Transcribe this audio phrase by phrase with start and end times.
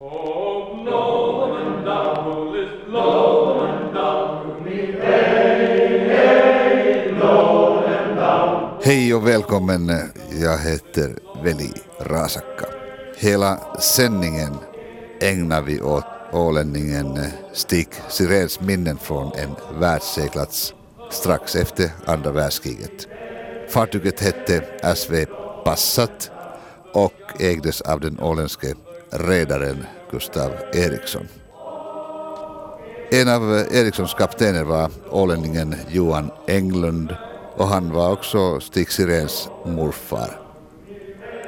[0.00, 0.10] Hej
[9.14, 9.90] och välkommen.
[10.42, 12.66] Jag heter Veli Rasakka.
[13.16, 14.56] Hela sändningen
[15.20, 17.18] ägnar vi åt ålänningen
[17.52, 20.74] Stig Sirens minnen från en världsseglats
[21.10, 23.08] strax efter andra världskriget.
[23.68, 25.24] Fartyget hette SV
[25.64, 26.30] Passat
[26.92, 28.74] och ägdes av den åländske
[29.10, 31.28] redaren Gustav Eriksson.
[33.10, 37.16] En av Erikssons kaptener var ålänningen Johan Englund
[37.56, 40.40] och han var också Stig Sirens morfar.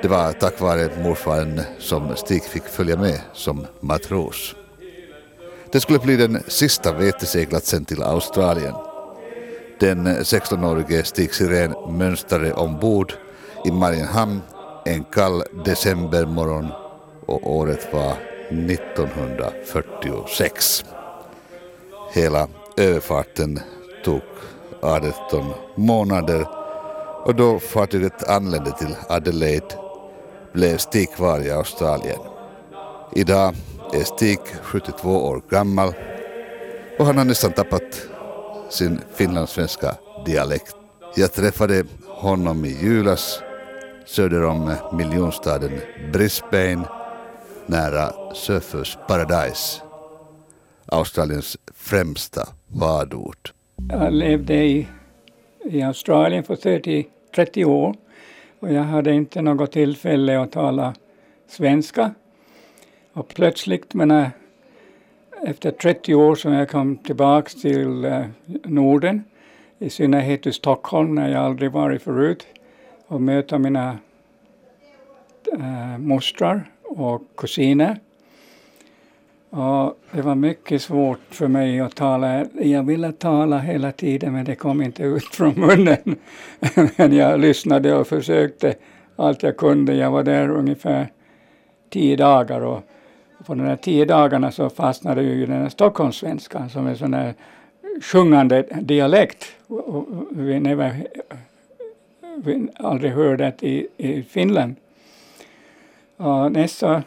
[0.02, 4.54] Det var tack vare morfaren som Stig fick följa med som matros.
[5.73, 8.74] Det skulle bli den sista veteseglatsen till Australien.
[9.80, 13.12] Den 16-årige Stig Sirén mönstrade ombord
[13.65, 14.40] i Mariehamn
[14.84, 16.68] en kall decembermorgon
[17.30, 18.14] och året var
[18.48, 20.84] 1946.
[22.12, 23.60] Hela överfarten
[24.04, 24.20] tog
[24.82, 26.46] 18 månader
[27.24, 29.74] och då fartyget anlände till Adelaide
[30.52, 32.18] blev Stig kvar i Australien.
[33.12, 33.54] Idag
[33.92, 35.94] är Stig 72 år gammal
[36.98, 38.06] och han har nästan tappat
[38.70, 39.94] sin finlandssvenska
[40.26, 40.76] dialekt.
[41.16, 43.42] Jag träffade honom i julas
[44.06, 45.80] söder om miljonstaden
[46.12, 46.84] Brisbane
[47.71, 49.82] nära Surfers Paradise,
[50.87, 53.52] Australiens främsta badort.
[53.90, 54.88] Jag levde i,
[55.65, 57.95] i Australien för 30, 30 år
[58.60, 60.95] och jag hade inte något tillfälle att tala
[61.49, 62.15] svenska.
[63.12, 64.28] Och plötsligt, men eh,
[65.43, 68.27] efter 30 år som jag kom tillbaka till uh,
[68.65, 69.25] Norden,
[69.78, 72.47] i synnerhet till Stockholm när jag aldrig varit förut,
[73.06, 73.99] och möta mina
[75.56, 77.98] uh, mostrar och kusiner.
[79.50, 82.47] Och det var mycket svårt för mig att tala.
[82.60, 86.16] Jag ville tala hela tiden men det kom inte ut från munnen.
[86.97, 88.75] men jag lyssnade och försökte
[89.16, 89.94] allt jag kunde.
[89.94, 91.09] Jag var där ungefär
[91.91, 92.83] tio dagar och
[93.47, 97.15] på de här tio dagarna så fastnade jag i den här Stockholmssvenskan som är sån
[97.15, 97.34] här
[98.03, 99.47] sjungande dialekt.
[100.31, 101.06] Vi, never,
[102.37, 104.77] vi aldrig hörde det i, i Finland.
[106.20, 107.03] Och nästa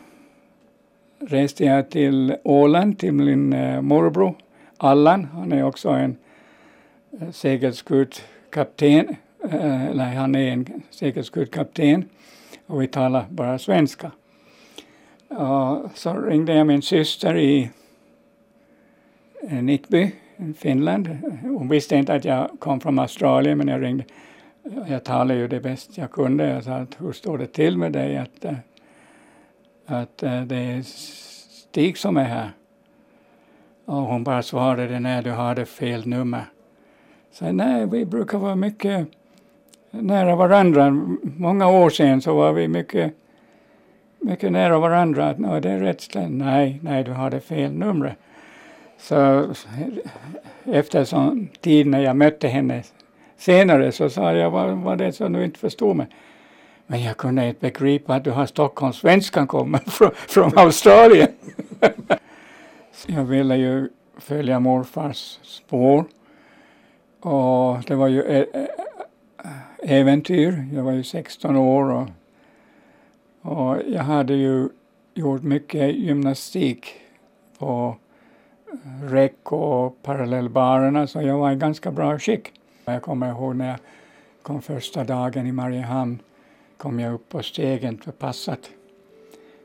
[1.20, 4.36] reste jag till Åland till min uh, morbror
[4.78, 5.28] Allan.
[5.34, 6.18] Han är också en
[7.22, 7.30] uh.
[9.46, 12.06] Uh, eller han är en segelskutskapten.
[12.68, 14.12] Och vi talar bara svenska.
[15.28, 17.70] Och så ringde jag min syster i
[19.42, 21.18] Nickby, i Finland.
[21.42, 24.04] Hon visste inte att jag kom från Australien men jag ringde.
[24.88, 26.50] Jag talade ju det bäst jag kunde.
[26.50, 28.18] Jag sa att hur står det till med dig?
[28.18, 28.46] Att,
[29.86, 32.52] att eh, det är Stig som är här.
[33.86, 36.46] Och hon bara svarade nej du hade fel nummer.
[37.32, 39.08] Så nej, vi brukar vara mycket
[39.92, 40.90] nära varandra.
[41.38, 43.14] Många år sedan så var vi mycket
[44.20, 45.30] mycket nära varandra.
[45.30, 46.30] Att, no, det är rätt ställe.
[46.30, 48.16] Nej, nej, du hade fel nummer.
[48.98, 49.48] Så
[50.66, 52.84] efter sån tid när jag mötte henne
[53.38, 56.08] senare så sa jag, vad var det som du inte förstod mig?
[56.88, 61.30] Men jag kunde inte begripa att du har Stockholmssvenskan kommer från, från Australien.
[63.08, 66.06] jag ville ju följa morfars spår.
[67.20, 68.68] Och det var ju eh, eh,
[69.80, 70.66] äventyr.
[70.74, 72.08] Jag var ju 16 år och
[73.44, 74.70] och jag hade ju
[75.14, 76.94] gjort mycket gymnastik
[77.58, 77.96] på
[78.72, 82.52] eh, räck och parallellbarerna så jag var i ganska bra skick.
[82.86, 83.78] Jag kommer ihåg när jag
[84.42, 86.20] kom första dagen i Mariehamn
[86.84, 88.70] kom jag upp på stegen förpassat.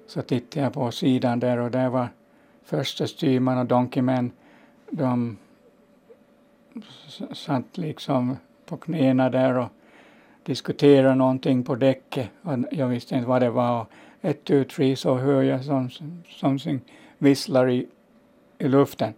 [0.06, 2.08] Så tittade jag på sidan där och där var
[2.62, 4.30] första styrman och Donkeyman.
[4.90, 5.36] De
[7.32, 8.36] satt liksom
[8.66, 9.68] på knäna där och
[10.42, 12.30] diskuterade någonting på däcket.
[12.42, 13.86] Och jag visste inte vad det var.
[14.20, 15.90] Ett, tu, tre så hör jag som,
[16.28, 16.80] som, som
[17.18, 17.86] visslar i,
[18.58, 19.14] i luften.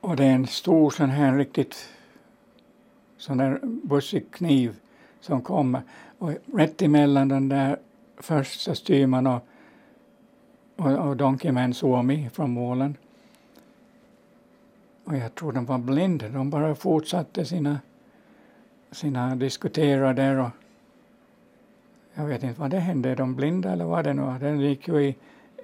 [0.00, 1.88] Och det är en stor sån här riktigt
[3.16, 4.76] sån där bussig kniv
[5.22, 5.82] som kommer.
[6.18, 7.78] Och rätt emellan den där
[8.16, 9.46] första styrman och,
[10.76, 12.96] och, och Donkeyman Suomi från målen.
[15.04, 16.28] Och jag tror de var blinda.
[16.28, 17.78] De bara fortsatte sina
[18.92, 20.50] sina diskuterar där och
[22.14, 24.38] jag vet inte vad det hände, är de blinda eller vad det nu var.
[24.38, 25.16] Den gick ju i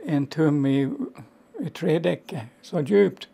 [0.06, 0.90] en tum i,
[1.61, 3.28] i trädäcket, så djupt.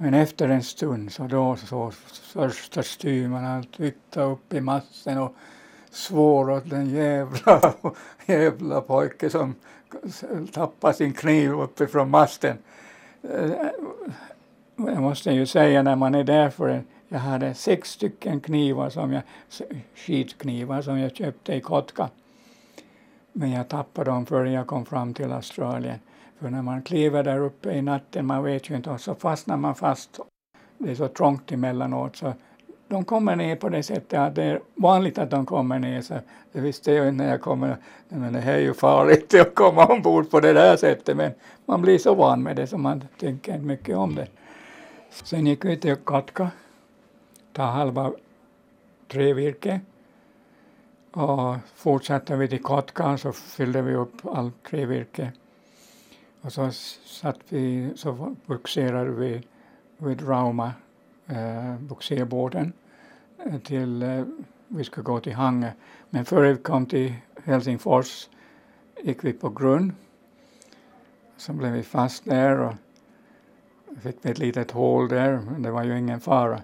[0.00, 1.90] Men efter en stund så då så
[2.32, 5.34] första styrman han tittade upp i massen och
[5.90, 7.74] svor åt den jävla,
[8.26, 9.54] jävla pojke som
[10.52, 12.58] tappade sin kniv uppifrån masten.
[13.22, 13.50] Eh,
[14.76, 19.12] jag måste ju säga när man är där för jag hade sex stycken knivar som
[19.12, 19.22] jag,
[19.94, 22.08] skitknivar som jag köpte i Kotka.
[23.40, 25.98] Men jag tappade dem före jag kom fram till Australien.
[26.38, 29.56] För när man kliver där uppe i natten, man vet ju inte, och så fastnar
[29.56, 30.20] man fast.
[30.78, 32.32] Det är så trångt emellanåt så
[32.88, 36.02] de kommer ner på det sättet att det är vanligt att de kommer ner.
[36.02, 36.14] Så
[36.52, 37.76] det visste jag när jag kommer.
[38.08, 41.16] Men det här är ju farligt att komma ombord på det där sättet.
[41.16, 41.32] Men
[41.66, 44.26] man blir så van med det så man tänker inte mycket om det.
[45.10, 46.50] Sen gick vi till Katka,
[47.52, 48.12] ta halva
[49.08, 49.80] trävirke.
[51.10, 55.32] Och fortsatte vi till Kotkan så fyllde vi upp allt trävirke.
[56.40, 56.70] Och så
[57.04, 59.42] satt vi, så bogserade vi
[59.96, 60.72] vid Rauma
[61.26, 62.72] eh, bogserbåten
[63.44, 64.24] eh, till, eh,
[64.68, 65.72] vi skulle gå till Hange.
[66.10, 67.14] Men före vi kom till
[67.44, 68.28] Helsingfors
[69.02, 69.92] gick vi på grund.
[71.36, 72.74] Så blev vi fast där och
[74.02, 76.62] fick ett litet hål där, men det var ju ingen fara.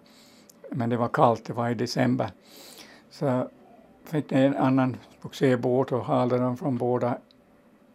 [0.70, 2.30] Men det var kallt, det var i december.
[3.10, 3.48] Så
[4.04, 7.18] fick en annan bogserbåt och halade dem från båda,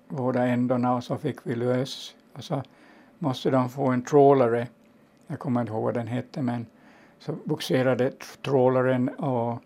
[0.07, 2.15] båda ändarna och så fick vi lös.
[2.33, 2.63] Och så
[3.19, 4.67] måste de få en trålare
[5.31, 6.65] jag kommer inte ihåg vad den hette, men
[7.19, 8.11] så bogserade
[8.41, 9.63] trålaren och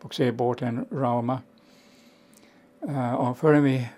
[0.00, 1.40] bogserbåten Rauma.
[2.88, 3.88] Uh, och förrän vi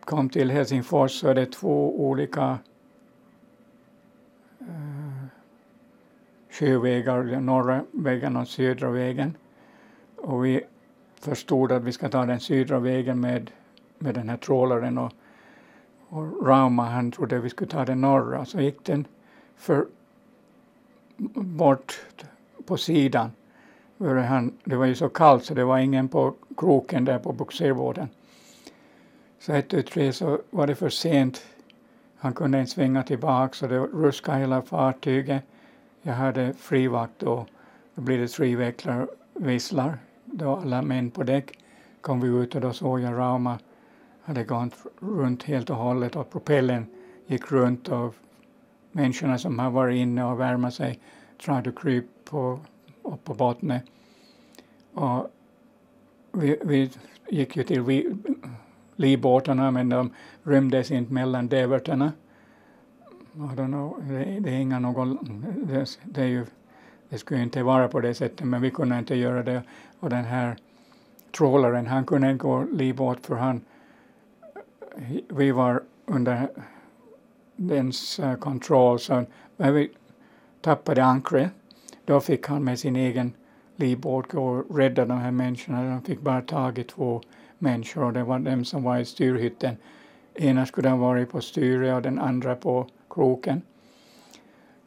[0.00, 2.58] kom till Helsingfors så är det två olika
[4.60, 5.24] uh,
[6.50, 9.36] sjövägar, norra vägen och södra vägen.
[10.16, 10.62] Och vi
[11.20, 13.50] förstod att vi ska ta den södra vägen med,
[13.98, 15.12] med den här trålaren och,
[16.08, 18.44] och Rauma han trodde vi skulle ta den norra.
[18.44, 19.04] Så gick den
[19.56, 19.86] för
[21.34, 22.00] bort
[22.66, 23.30] på sidan.
[24.64, 28.08] Det var ju så kallt så det var ingen på kroken där på bogserbåten.
[29.38, 31.42] Så ett tu, tre så var det för sent.
[32.16, 35.42] Han kunde inte svänga tillbaka så det ruskade hela fartyget.
[36.02, 37.46] Jag hade frivakt då.
[37.94, 39.98] Då blir det tre väcklar visslar.
[40.32, 41.58] Då alla män på däck
[42.00, 43.58] kom vi ut och då såg jag Rauma
[44.22, 46.86] hade gått runt helt och hållet och propellen
[47.26, 48.14] gick runt och
[48.92, 51.00] människorna som har varit inne och värma sig
[51.44, 52.60] trying to creep på,
[53.02, 53.78] upp på botten.
[54.94, 55.30] Och
[56.32, 56.90] vi, vi
[57.28, 58.14] gick ju till vi,
[58.96, 60.10] livbåtarna men de
[60.42, 62.12] rymdes inte mellan däverterna.
[63.32, 65.18] det, det är inga någon,
[65.64, 66.46] det, det, är ju,
[67.08, 69.62] det skulle inte vara på det sättet men vi kunde inte göra det.
[70.00, 70.56] Och den här
[71.36, 73.60] trålaren han kunde inte gå livbåt för han,
[75.28, 76.48] vi var under
[77.56, 78.98] dens uh, kontroll.
[78.98, 79.24] Så
[79.56, 79.90] när vi
[80.60, 81.50] tappade ankret,
[82.04, 83.32] då fick han med sin egen
[83.76, 85.90] livbåt gå och rädda de här människorna.
[85.90, 87.22] De fick bara tag i två
[87.58, 89.76] människor och det var de som var i styrhytten.
[90.34, 93.62] Ena skulle ha varit på styret och den andra på kroken.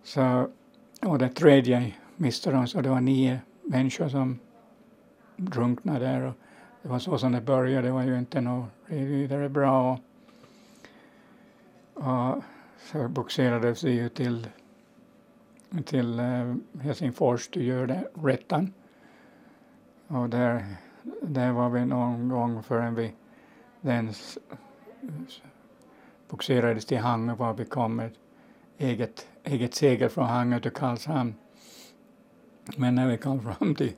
[0.03, 0.47] Så,
[1.01, 4.39] och den tredje miste de, så det var nio människor som
[5.35, 6.21] drunkna där.
[6.21, 6.33] Och
[6.81, 9.99] det var så som det började, det var ju inte något vidare bra.
[11.93, 12.43] Och
[12.91, 14.47] så bogserades vi ju till,
[15.85, 18.73] till eh, Helsingfors till Görerättan.
[20.07, 20.65] Och där,
[21.21, 23.13] där var vi någon gång förrän vi
[23.81, 24.13] den
[26.29, 28.11] bogserades till Hangö var vi kom med
[28.77, 31.35] eget, eget segel från Hangö till Karlshamn.
[32.77, 33.93] Men när vi kom fram till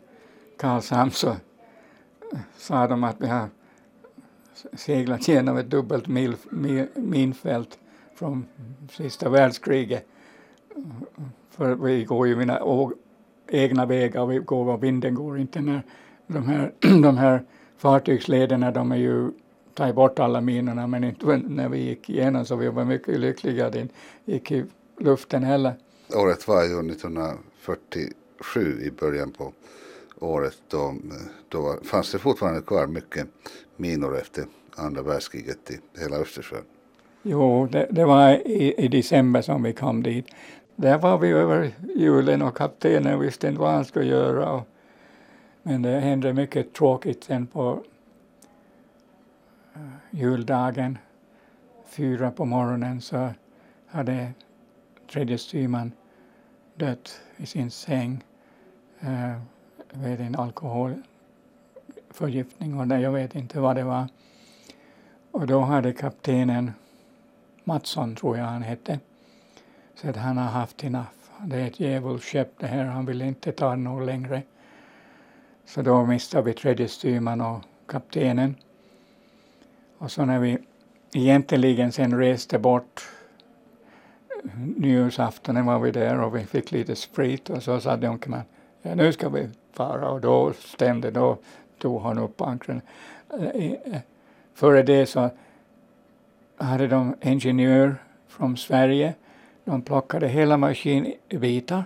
[0.58, 1.36] Karlshamn så eh,
[2.58, 3.50] sa de att vi har
[4.74, 7.80] seglat genom ett dubbelt mil, mil, minfält
[8.16, 8.46] från
[8.92, 10.08] sista världskriget.
[11.50, 12.60] För vi går ju mina
[13.48, 15.84] egna vägar, vi går var vinden går inte när
[16.28, 17.44] de här, de här
[17.78, 19.32] fartygslederna de är ju
[19.74, 23.70] tagit bort alla minorna men inte när vi gick igenom så vi var mycket lyckliga.
[23.70, 23.88] Det
[24.26, 24.66] gick i
[25.00, 25.74] luften heller.
[26.16, 29.54] Året var ju 1947 i början på
[30.20, 30.62] året.
[30.68, 30.96] Då,
[31.50, 33.28] då fanns det fortfarande kvar mycket
[33.78, 34.46] minor efter
[34.76, 36.64] andra världskriget i hela Östersjön.
[37.24, 40.26] Jo, det, det var i, i, december som vi kom dit.
[40.76, 44.52] Där var vi över julen och kaptenen visste inte vad han skulle göra.
[44.52, 44.68] Och,
[45.64, 47.84] men det hände mycket tråkigt sen på
[49.76, 49.82] eh,
[50.12, 50.98] juldagen,
[51.86, 53.30] fyra på morgonen, så
[53.88, 54.32] hade
[55.12, 55.92] tredje styrman
[56.76, 58.24] dött i sin säng
[59.04, 59.42] uh,
[59.98, 64.08] vid en alkoholförgiftning och jag vet inte vad det var.
[65.32, 66.72] Och då hade kaptenen
[67.64, 69.00] Mattsson tror jag han hette.
[69.96, 71.08] Så att han har haft enough.
[71.46, 74.42] Det är ett djävulskepp det här, han vill inte ta något längre.
[75.66, 78.56] Så då miste vi tredje styrman och kaptenen.
[79.98, 80.58] Och så när vi
[81.14, 83.10] egentligen sen reste bort
[84.78, 88.20] nyårsaftonen var vi där och vi fick lite sprit och så sa de
[88.82, 91.38] ja nu ska vi fara och då stämde, då
[91.78, 92.82] tog han upp ankren.
[93.40, 94.00] Eh, eh,
[94.54, 95.30] före det så
[96.58, 97.96] hade de ingenjör
[98.28, 99.14] från Sverige.
[99.64, 101.84] De plockade hela maskinbitar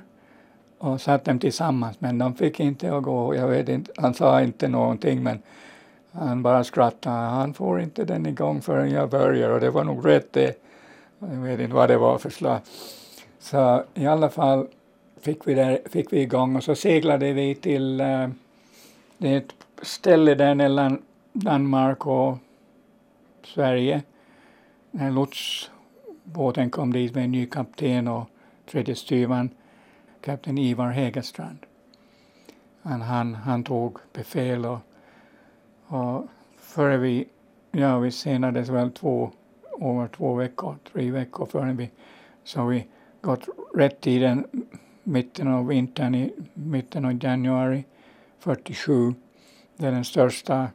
[0.77, 3.35] och satte dem tillsammans men de fick inte att gå.
[3.35, 5.41] Jag vet inte, han sa inte någonting men
[6.11, 7.15] han bara skrattade.
[7.15, 10.63] Han får inte den igång förrän jag börjar och det var nog rätt det.
[11.19, 12.59] Jag vet inte vad det var för slag.
[13.39, 14.67] Så i alla fall
[15.21, 18.27] fick vi, där, fick vi igång och så seglade vi till äh,
[19.17, 21.01] det är ett ställe där mellan
[21.33, 22.37] Danmark och
[23.43, 24.01] Sverige.
[24.91, 28.29] När lotsbåten kom dit med en ny kapten och
[28.71, 29.49] tredje styrman,
[30.21, 31.57] kapten Ivar Hägerstrand.
[32.81, 34.79] Han, han, han tog befäl och,
[35.87, 37.27] och före vi,
[37.71, 39.31] ja vi senades väl två,
[39.81, 41.89] över två veckor, tre veckor före vi,
[42.43, 42.87] så vi
[43.21, 44.45] gått rätt i den
[45.09, 47.85] mitten av vintern, i mitten av januari
[48.39, 49.13] 47.
[49.77, 50.67] Det är den största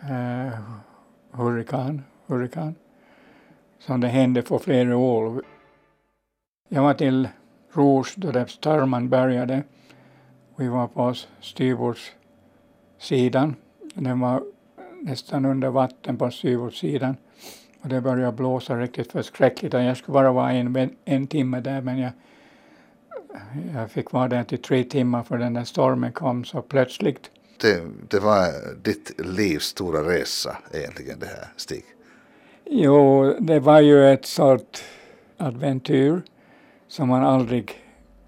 [0.00, 0.48] eh,
[1.30, 2.74] hurrikan, hurrikan
[3.78, 5.42] som det hände för flera år.
[6.68, 7.28] Jag var till
[7.72, 9.62] Rouge då det stormen började.
[10.56, 13.54] Vi var på styrbordssidan.
[13.94, 14.42] Den var
[15.02, 17.16] nästan under vatten på styrbordssidan.
[17.82, 19.72] Och det började blåsa riktigt förskräckligt.
[19.72, 22.12] Jag skulle bara vara en, en timme där men jag,
[23.74, 27.30] jag fick vara där till tre timmar för den där stormen kom så plötsligt.
[27.60, 31.84] Det, det var ditt livs stora resa egentligen det här Stig?
[32.64, 34.78] Jo, det var ju ett sort
[35.36, 36.22] adventyr
[36.88, 37.72] som man aldrig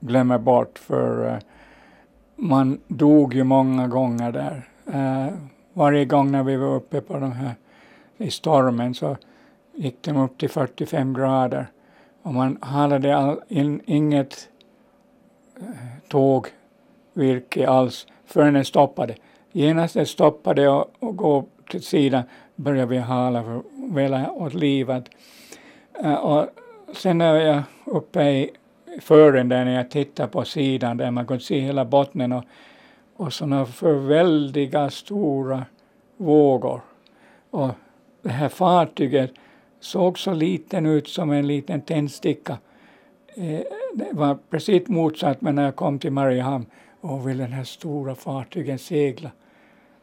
[0.01, 1.39] glömmer bort för uh,
[2.37, 4.69] man dog ju många gånger där.
[4.89, 5.35] Uh,
[5.73, 7.55] varje gång när vi var uppe på de här
[8.17, 9.17] i stormen så
[9.75, 11.67] gick de upp till 45 grader
[12.23, 14.49] och man hade all, in, inget
[16.09, 16.47] tåg,
[17.15, 19.15] tågvirke alls förrän det stoppade.
[19.53, 22.23] Genast det stoppade och, och gå till sidan
[22.57, 23.63] började vi hala för
[23.95, 25.05] väl åt livet.
[26.05, 26.47] Uh, och
[26.95, 28.51] sen när jag uppe i
[29.01, 32.45] fören där när jag tittar på sidan där man kunde se hela bottnen och,
[33.17, 35.65] och sådana förväldiga stora
[36.17, 36.81] vågor.
[37.51, 37.71] Och
[38.23, 39.31] det här fartyget
[39.81, 42.59] såg så liten ut som en liten tändsticka.
[43.35, 43.61] Eh,
[43.95, 46.67] det var precis motsatt men när jag kom till Mariehamn
[47.01, 49.31] och ville den här stora fartygen segla.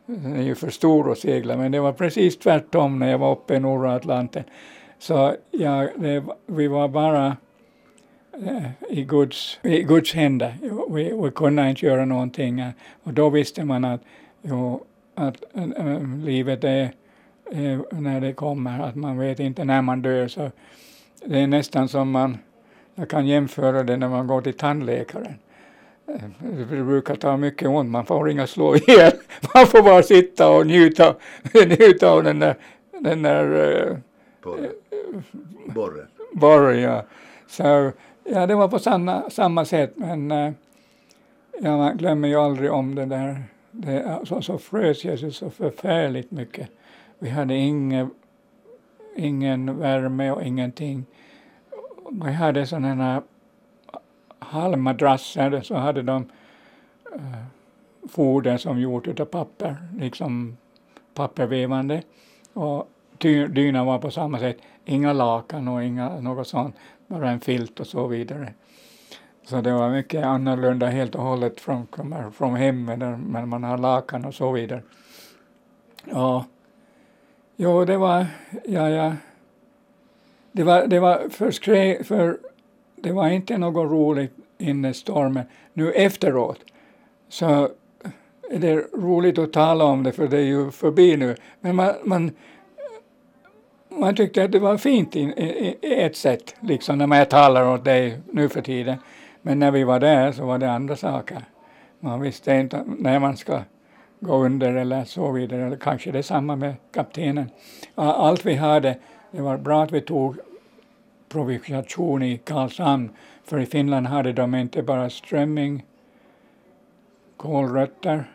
[0.05, 3.31] Den är ju för stor att segla men det var precis tvärtom när jag var
[3.31, 4.43] uppe i norra Atlanten.
[5.00, 7.38] Så ja, det, vi var bara
[8.34, 10.53] eh, i Guds, i Guds händer.
[10.89, 12.63] Vi, vi kunde inte göra någonting.
[13.03, 14.01] Och då visste man att,
[14.41, 14.84] jo,
[15.15, 16.91] att äh, livet är
[17.51, 20.27] är, när det kommer, att man vet inte när man dör.
[20.27, 20.51] Så
[21.25, 22.38] det är nästan som man,
[23.00, 25.36] jag kan jämföra det när man går till tandläkaren.
[26.39, 29.12] Det brukar ta mycket ont, man får inga slå ihjäl.
[29.53, 31.15] Man får bara sitta och njuta,
[31.53, 32.56] njuta av den där,
[33.00, 33.98] den där uh,
[35.65, 36.08] borren.
[36.32, 37.06] Borren, ja.
[37.48, 37.91] Så,
[38.24, 40.51] ja, det var på samma, samma sätt, men uh,
[41.62, 43.44] ja, man glömmer ju aldrig om det där.
[43.72, 46.70] Det, alltså, så frös jag så förfärligt mycket.
[47.20, 48.10] Vi hade ingen,
[49.15, 51.06] ingen värme och ingenting.
[52.12, 53.22] Vi hade sådana
[54.39, 56.32] halmmadrasser så hade de
[57.16, 57.44] uh,
[58.10, 60.58] foder som gjort av papper, liksom
[61.13, 62.01] pappervevande.
[62.54, 62.89] Och
[63.50, 66.75] dynan var på samma sätt, inga lakan och inga, något sånt,
[67.08, 68.54] bara en filt och så vidare.
[69.44, 71.88] Så det var mycket annorlunda helt och hållet från,
[72.34, 74.82] från hemmet där man har lakan och så vidare.
[76.06, 76.46] Ja,
[77.56, 78.25] jo, det var,
[78.66, 79.13] ja, ja,
[80.51, 82.38] det var, det var för, skrä, för
[82.96, 85.46] det var inte något roligt inne stormen.
[85.74, 86.60] Nu efteråt
[87.29, 87.70] så
[88.51, 91.36] är det roligt att tala om det för det är ju förbi nu.
[91.62, 92.32] Men man, man,
[93.89, 97.74] man tyckte att det var fint i, i, i ett sätt, liksom när man talar
[97.74, 98.98] åt dig nu för tiden.
[99.41, 101.38] Men när vi var där så var det andra saker.
[102.00, 103.62] Man visste inte när man ska
[104.20, 105.77] gå under eller så vidare.
[105.82, 107.50] Kanske det är samma med kaptenen.
[107.96, 108.98] Allt vi hade,
[109.32, 110.38] det var bra att vi tog
[111.30, 113.10] provision i Karlshamn
[113.44, 115.86] för i Finland hade de inte bara strömming,
[117.38, 118.32] kålrötter,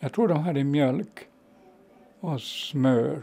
[0.00, 1.26] jag tror de hade mjölk
[2.20, 3.22] och smör.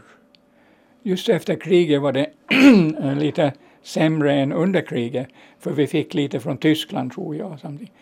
[1.02, 2.30] Just efter kriget var det
[3.02, 3.52] eh, lite
[3.82, 7.60] sämre än under kriget, för vi fick lite från Tyskland tror jag.
[7.60, 7.92] Samtidigt.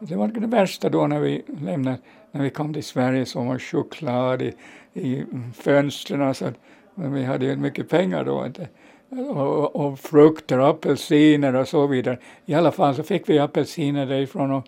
[0.00, 1.98] Det var det värsta då när vi lämnade,
[2.32, 4.54] när vi kom till Sverige som var choklad i,
[4.92, 6.22] i fönstren.
[6.22, 6.52] Alltså,
[6.94, 8.46] men vi hade ju mycket pengar då.
[8.46, 8.68] Inte?
[9.10, 12.18] Och, och frukter, apelsiner och så vidare.
[12.46, 14.66] I alla fall så fick vi apelsiner därifrån och,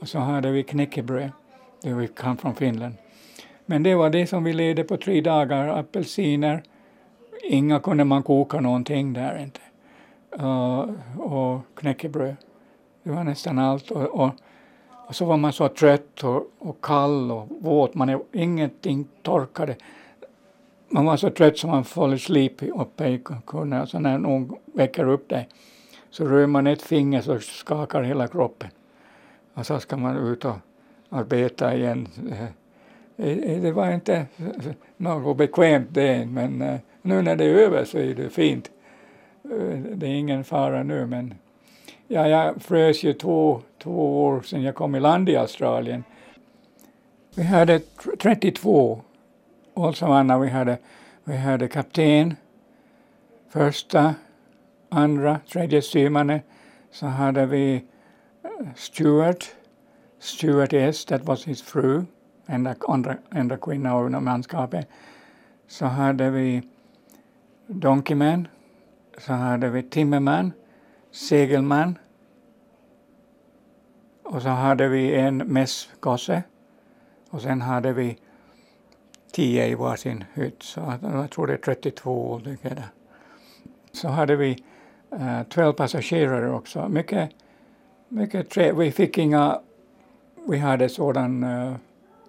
[0.00, 1.30] och så hade vi knäckebröd.
[1.82, 2.94] Det vi kom från Finland.
[3.66, 6.62] Men det var det som vi levde på tre dagar, apelsiner.
[7.42, 9.60] Inga kunde man koka någonting där inte.
[10.42, 12.36] Uh, och knäckebröd.
[13.02, 13.90] Det var nästan allt.
[13.90, 14.30] Och, och,
[15.06, 17.94] och, så var man så trött och, och kall och våt.
[17.94, 19.76] Man, ingenting torkade.
[20.92, 23.86] Man var så trött som man föll i slip uppe i kunden.
[23.86, 25.48] Så när någon väcker upp dig
[26.10, 28.68] så rör man ett finger så skakar hela kroppen.
[29.54, 30.56] Och så ska man ut och
[31.08, 32.08] arbeta igen.
[32.30, 32.42] Eh,
[33.26, 34.26] eh, eh, det var inte
[34.96, 38.70] något bekvämt det, men nu när det är över så är det fint.
[39.94, 41.34] Det är ingen fara nu, men
[42.08, 46.04] ja, jag frös ju två, två år sedan jag kom i land i Australien.
[47.34, 47.80] Vi hade
[48.18, 49.00] 32
[49.74, 50.38] Olsovanna.
[50.38, 50.78] Vi hade,
[51.24, 52.36] vi hade kapten,
[53.48, 54.14] första,
[54.88, 56.40] andra, tredje styrmannen.
[56.90, 57.74] Så hade vi
[58.42, 59.44] eh, Stuart,
[60.18, 61.04] Stuart S.
[61.04, 62.04] that was his fru,
[62.46, 64.88] enda, andra, enda kvinna i manskapet.
[65.68, 66.62] Så hade vi
[67.66, 68.48] Donkeyman,
[69.18, 70.52] så hade vi Timmerman,
[71.10, 71.98] segelman
[74.22, 76.42] och så hade vi en mässgosse
[77.30, 78.18] och sen hade vi
[79.32, 82.68] tio i varsin hytt, så jag tror det är 32 olika
[83.92, 84.64] Så hade vi
[85.10, 86.88] eh, äh, 12 passagerare också.
[86.88, 87.30] Mycket,
[88.08, 88.72] mycket tre.
[88.72, 89.60] Vi fick inga,
[90.48, 91.74] vi hade sådan äh,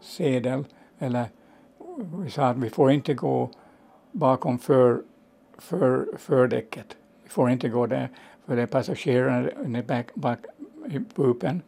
[0.02, 0.66] sedel,
[1.00, 1.26] eller
[2.24, 3.50] vi sa att vi får inte gå
[4.12, 5.02] bakom för,
[5.58, 6.98] för, fördäcket.
[7.24, 8.10] Vi får inte gå där,
[8.46, 10.40] för det är passagerarna i back, back,
[10.90, 11.62] i bupen.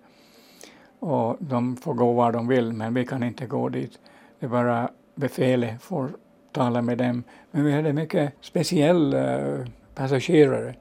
[1.00, 4.00] Och de får gå var de vill, men vi kan inte gå dit.
[4.40, 6.12] Det är bara befälet får
[6.51, 7.24] tala med dem.
[7.51, 10.75] Men vi hade mycket speciella uh, eh, passagerare.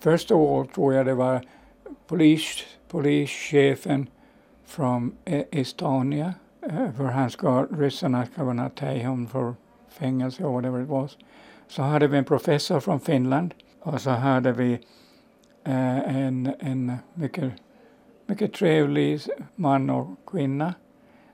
[0.00, 1.40] Första året tror jag det var
[2.06, 4.06] polis, polischefen
[4.64, 6.34] från e-, Estonia.
[6.66, 9.54] Uh, för han ska, ryssarna ska kunna ta honom för
[9.88, 11.18] fängelse och whatever it was.
[11.68, 14.72] Så hade vi en professor från Finland och så hade vi
[15.68, 17.52] uh, en, en mycket,
[18.26, 19.20] mycket trevlig
[19.54, 20.74] man och kvinna.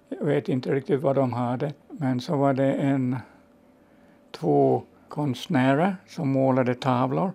[0.08, 1.72] Jag vet inte riktigt vad de hade.
[2.00, 3.16] Men så var det en,
[4.30, 7.32] två konstnärer som målade tavlor.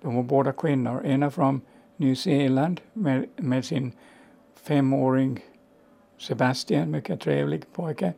[0.00, 1.06] De var båda kvinnor.
[1.06, 1.60] Ena från
[1.96, 3.92] New Zeeland med, med sin
[4.62, 5.40] femåring
[6.18, 8.12] Sebastian, mycket trevlig pojke.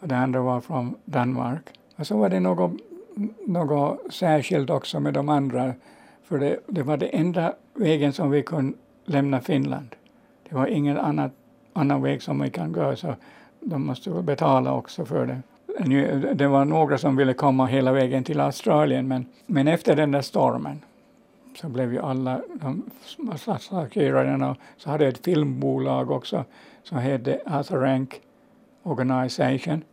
[0.00, 1.62] Och den andra var från Danmark.
[1.96, 2.72] Och så var det något,
[3.46, 5.74] något särskilt också med de andra.
[6.22, 9.96] För det, det var det enda vägen som vi kunde lämna Finland.
[10.48, 11.30] Det var ingen annan,
[11.72, 12.96] annan väg som vi kan gå.
[12.96, 13.14] Så
[13.64, 15.42] de måste betala också för det.
[16.34, 20.20] Det var några som ville komma hela vägen till Australien men, men efter den där
[20.20, 20.80] stormen
[21.56, 22.82] så blev ju alla de
[23.18, 26.44] massakrerade så hade ett filmbolag också
[26.82, 28.20] som hette Arthur Rank
[28.82, 29.84] Organization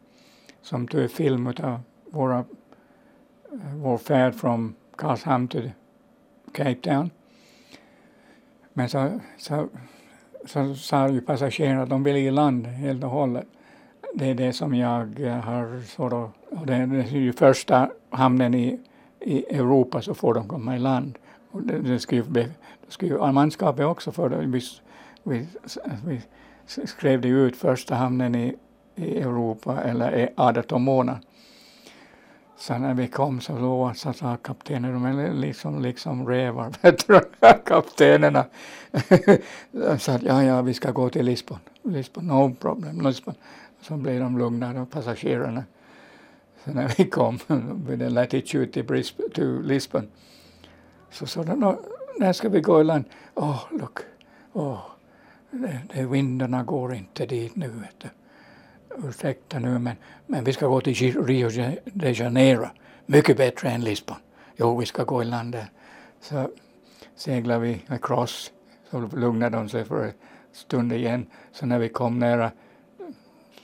[0.61, 1.79] som tog film av
[2.09, 2.43] våra,
[3.75, 5.71] vår färd från Karlshamn till
[6.53, 7.09] Cape Town.
[8.73, 9.67] Men så, så,
[10.45, 13.47] så sa ju passagerarna att de ville i land helt och hållet
[14.13, 16.13] det är det som jag eh, har sort
[16.49, 18.79] och det är ju första hamnen i,
[19.19, 21.17] i Europa så får de komma i land.
[21.51, 22.49] Och det, det skulle, det
[22.87, 24.37] skulle manskapet också för det.
[24.37, 24.61] Vi,
[25.23, 25.47] vi,
[26.05, 26.21] vi
[26.87, 28.55] skrev det ut första hamnen i,
[28.95, 31.21] i Europa eller 18 månader.
[32.57, 36.71] Så när vi kom så, låg så sa kaptenen, de är liksom, liksom rävar,
[37.65, 38.45] kaptenerna.
[39.99, 41.59] sa att ja, ja, vi ska gå till Lisbon.
[41.83, 43.35] Lisbon, no problem, Lisbon.
[43.81, 45.63] Så blev de lugnare, passagerarna.
[46.65, 47.39] Så när vi kom
[47.87, 50.07] med en latitude till, Brisbane, till Lisbon
[51.11, 51.77] så sa de,
[52.19, 53.05] när ska vi gå i land?
[53.35, 53.99] Åh, oh, look,
[54.53, 54.79] oh,
[55.51, 57.67] det, det, vindarna går inte dit nu.
[57.67, 58.07] Vet du.
[59.07, 59.95] Ursäkta nu, men,
[60.27, 61.49] men vi ska gå till Rio
[61.85, 62.67] de Janeiro.
[63.05, 64.17] Mycket bättre än Lisbon.
[64.55, 65.71] Jo, vi ska gå i land där.
[66.21, 66.49] Så
[67.15, 68.51] seglade vi across,
[68.89, 70.13] så lugnade de sig för en
[70.51, 71.25] stund igen.
[71.51, 72.51] Så när vi kom nära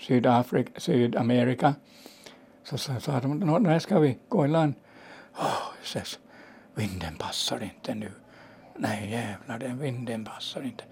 [0.07, 1.75] Sydafrika, Sydamerika.
[2.63, 4.73] Så sa de, när ska vi gå i land?
[5.37, 5.45] Åh,
[5.95, 6.03] oh,
[6.75, 8.11] vinden passar inte nu.
[8.75, 10.83] Nej jävlar, den vinden passar inte.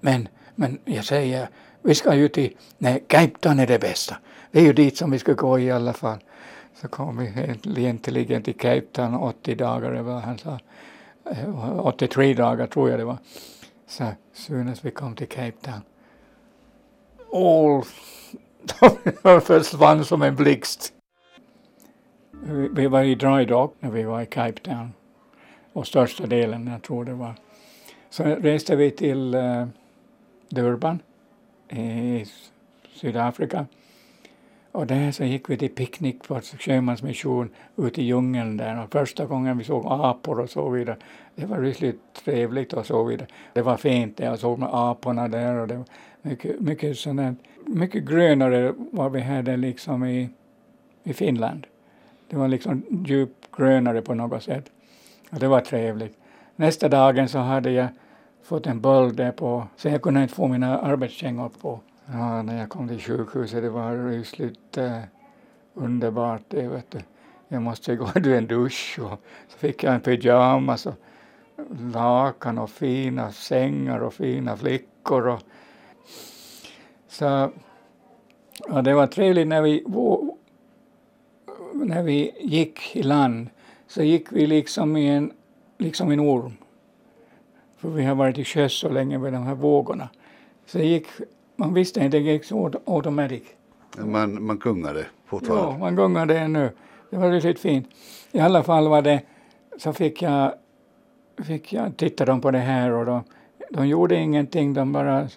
[0.00, 1.48] Men, men jag säger,
[1.82, 4.16] vi ska ju till, nej, Cape Town är det bästa.
[4.50, 6.18] Det är ju dit som vi ska gå i alla fall.
[6.74, 10.58] Så kom vi äntligen till Cape Town 80 dagar, det var han sa.
[11.30, 13.18] Eh, 83 dagar tror jag det var.
[13.86, 15.80] Så soon as vi kom till Cape Town.
[17.32, 17.82] All
[19.40, 20.92] försvann som en blixt.
[22.30, 24.92] Vi, vi var i dry dock när vi var i Cape Town.
[25.72, 27.34] Och största delen, jag tror det var.
[28.10, 29.66] Så reste vi till uh,
[30.48, 31.02] Durban
[31.68, 32.24] i
[32.94, 33.66] Sydafrika.
[34.72, 38.84] Och där så gick vi till picknick på sjömansmission ute i djungeln där.
[38.84, 40.96] Och första gången vi såg apor och så vidare.
[41.34, 43.28] Det var riktigt trevligt och så vidare.
[43.52, 45.86] Det var fint där, jag såg med aporna där och det var
[46.22, 50.30] mycket, mycket sådant, mycket grönare vad vi hade liksom i,
[51.02, 51.66] i Finland.
[52.28, 54.70] Det var liksom djupt grönare på något sätt.
[55.30, 56.18] Och det var trevligt.
[56.56, 57.88] Nästa dagen så hade jag
[58.42, 61.80] fått en böld på, så jag kunde inte få mina arbetskängor på.
[62.12, 65.00] Ja, när jag kom till sjukhuset, det var rysligt eh,
[65.74, 66.98] underbart det, vet du.
[67.48, 70.94] Jag måste gå till en dusch och så fick jag en pyjamas och
[71.92, 75.40] lakan och fina sängar och fina flickor och
[77.10, 77.50] så
[78.68, 79.84] ja, det var trevligt när vi,
[81.74, 83.48] när vi gick i land
[83.86, 85.32] så gick vi liksom i en,
[85.78, 86.52] liksom en orm.
[87.76, 90.08] För vi har varit i sjöss så länge med de här vågorna.
[90.66, 91.06] Så gick,
[91.56, 93.42] man visste inte, det gick så automatic.
[93.98, 95.72] Man, man gungade fortfarande?
[95.72, 96.70] Ja, man gungade ännu.
[97.10, 97.88] Det var riktigt fint.
[98.32, 99.22] I alla fall var det,
[99.78, 100.52] så fick jag,
[101.44, 103.22] fick jag titta dem på det här och de,
[103.70, 105.28] de gjorde ingenting, de bara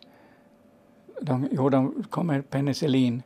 [1.26, 3.24] de, jo, de kom med penicillin.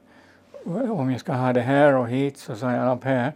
[0.89, 3.33] Om jag ska ha det här och hit så sa jag upp här.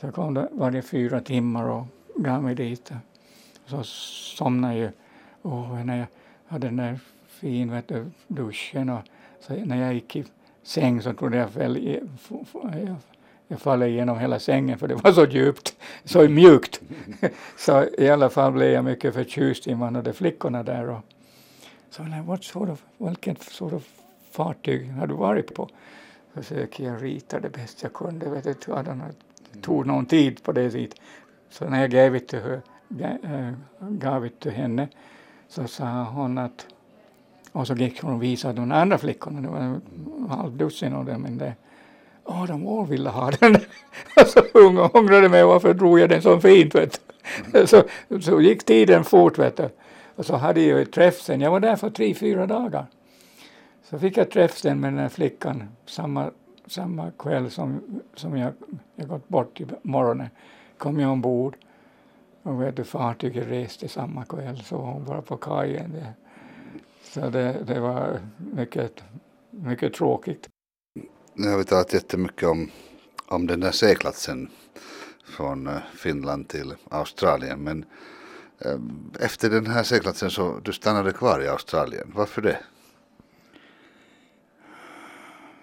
[0.00, 2.92] Så kom det varje fyra timmar och gav mig dit.
[3.66, 4.90] Så somnade jag
[5.42, 6.06] och när jag
[6.46, 9.00] hade den där fin vet du, duschen och
[9.40, 10.24] så när jag gick i
[10.62, 11.82] säng så trodde jag att
[12.76, 12.96] jag,
[13.48, 16.80] jag faller igenom hela sängen för det var så djupt, så mjukt.
[17.58, 21.00] så i alla fall blev jag mycket förtjust i man hade flickorna där och
[21.92, 23.88] så han, what sort of, vilket sort of
[24.30, 25.68] fartyg har du varit på?
[26.34, 28.30] Så försökte jag rita det bäst jag kunde.
[28.30, 28.54] Vet du,
[29.52, 31.00] det tog någon tid på det sättet.
[31.50, 32.60] Så när jag gav det till,
[33.00, 34.88] eh, gav det till henne
[35.48, 36.66] så sa hon att
[37.52, 39.80] och så gick hon och visade de andra flickorna, det var en
[40.28, 41.22] halv dussin av dem.
[41.22, 41.54] Men det,
[42.24, 43.56] Åh, de all ville ha den.
[44.26, 46.74] så hon ångrade mig varför drog jag den så fint.
[46.74, 47.00] Vet
[47.52, 47.66] du.
[47.66, 47.82] Så,
[48.20, 49.38] så gick tiden fort.
[49.38, 49.68] Vet du.
[50.16, 51.40] Och så hade jag träff sen.
[51.40, 52.86] Jag var där för tre, fyra dagar.
[53.82, 56.30] Så fick jag träff sen med den här flickan samma,
[56.66, 58.52] samma kväll som, som jag,
[58.96, 60.28] jag gått bort i morgonen.
[60.78, 61.56] kom jag ombord.
[62.42, 65.92] Och vet du, fartyget reste samma kväll så hon var på kajen.
[65.92, 66.12] Där.
[67.02, 69.04] Så det, det var mycket,
[69.50, 70.48] mycket tråkigt.
[71.34, 72.70] Nu har vi talat jättemycket om,
[73.26, 74.48] om den där seglatsen
[75.24, 77.58] från eh, Finland till Australien.
[77.58, 77.84] Men
[78.64, 82.12] Ehm, efter den här seglatsen så du stannade kvar i Australien.
[82.14, 82.58] Varför det?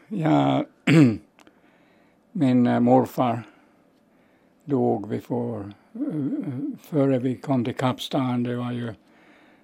[0.07, 0.65] Ja,
[2.31, 3.43] min eh, morfar
[4.65, 5.21] dog vi eh,
[6.81, 8.43] före vi kom till Kapstaden.
[8.43, 8.93] Det var ju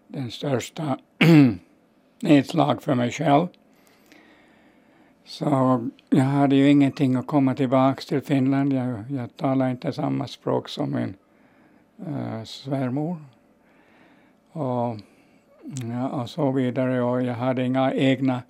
[0.08, 1.00] den största
[2.20, 3.48] nedslag för mig själv.
[5.26, 8.74] Så jag hade ju ingenting att komma tillbaka till Finland.
[8.74, 11.14] Jag, jag talar inte samma språk som min
[12.08, 13.18] eh, svärmor.
[14.52, 14.98] Och,
[15.90, 17.02] ja, och så vidare.
[17.02, 18.44] Och jag hade inga egna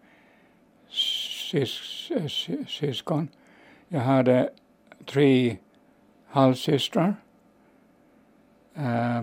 [0.90, 2.12] sys,
[2.68, 3.28] syskon.
[3.88, 4.50] Jag hade
[5.06, 5.58] tre
[6.28, 7.16] halvsystrar.
[8.76, 9.22] Eh,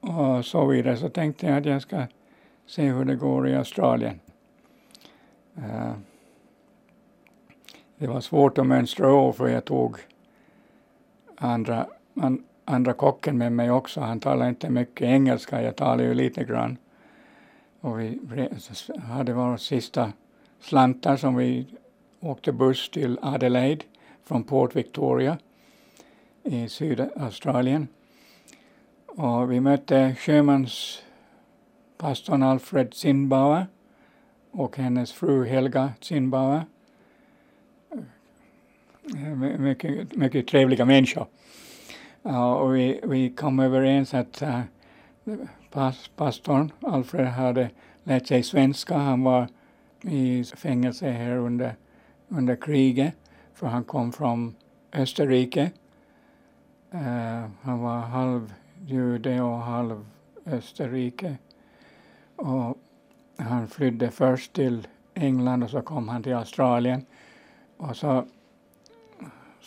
[0.00, 0.96] och så vidare.
[0.96, 2.06] Så tänkte jag att jag ska
[2.66, 4.20] se hur det går i Australien.
[5.58, 5.92] Uh,
[7.98, 9.96] det var svårt att mönstra av för jag tog
[11.36, 11.86] andra,
[12.66, 14.00] andra kocken med mig också.
[14.00, 16.76] Han talade inte mycket engelska, jag talade ju lite grann.
[17.80, 18.20] Och vi
[19.08, 20.12] hade våra sista
[20.60, 21.66] slantar som vi
[22.20, 23.84] åkte buss till Adelaide
[24.24, 25.38] från Port Victoria
[26.42, 27.88] i Sydaustralien.
[29.06, 33.66] Och vi mötte sjömanspastorn Alfred Zinnbauer
[34.50, 36.62] och hennes fru Helga Zinnbauer.
[39.16, 41.26] Eh, mycket, mycket trevliga människor.
[42.26, 44.60] Uh, och vi, vi kom överens att uh,
[45.70, 47.70] pas, pastorn Alfred hade
[48.04, 48.96] lärt sig svenska.
[48.96, 49.48] Han var
[50.02, 51.74] i fängelse här under,
[52.28, 53.14] under kriget,
[53.54, 54.54] för han kom från
[54.92, 55.70] Österrike.
[56.94, 58.54] Uh, han var halv
[58.86, 60.06] jude och halv
[60.46, 61.36] Österrike.
[62.36, 62.78] Och
[63.38, 67.06] han flydde först till England och så kom han till Australien.
[67.76, 68.24] Och så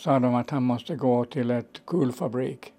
[0.00, 2.72] sa de att han måste gå till ett kulfabrik.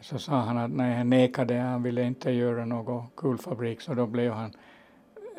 [0.00, 4.06] Så sa han att nej, han nekade, han ville inte göra någon kulfabrik så då
[4.06, 4.52] blev han,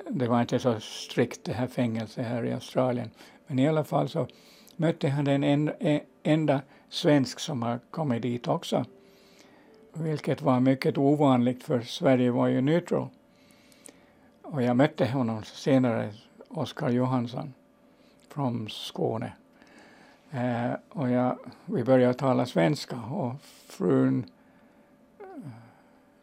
[0.09, 3.09] det var inte så strikt det här fängelset här i Australien.
[3.47, 4.27] Men i alla fall så
[4.75, 8.85] mötte han den en, en, enda svensk som har kommit dit också.
[9.93, 13.07] Vilket var mycket ovanligt för Sverige var ju neutral.
[14.41, 16.13] Och jag mötte honom senare,
[16.47, 17.53] Oskar Johansson
[18.29, 19.33] från Skåne.
[20.35, 23.33] Eh, och jag, vi började tala svenska och
[23.67, 24.25] frun,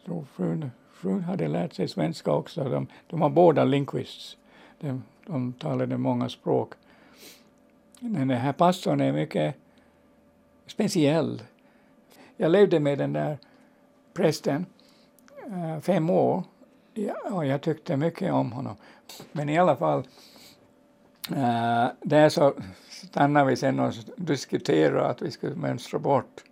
[0.07, 2.64] eh, frun, frun hade lärt sig svenska också.
[2.64, 4.37] De, de var båda linguists.
[4.81, 6.72] De, de talade många språk.
[8.01, 9.55] Men den här pastorn är mycket
[10.66, 11.42] speciell.
[12.37, 13.38] Jag levde med den där
[14.12, 14.66] prästen
[15.46, 16.44] eh, fem år
[17.31, 18.77] och jag tyckte mycket om honom.
[19.33, 20.03] Men i alla fall,
[21.30, 22.54] Eh, äh, där så
[22.88, 26.44] stannade vi sen och diskuterade att vi skulle mönstra bort.